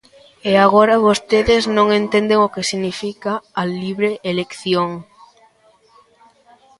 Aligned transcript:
¿E 0.51 0.53
agora 0.65 1.03
vostedes 1.07 1.63
non 1.77 1.87
entenden 1.99 2.39
o 2.47 2.51
que 2.53 2.67
significa 2.71 3.33
a 3.59 3.61
libre 3.81 4.11
elección? 4.31 4.89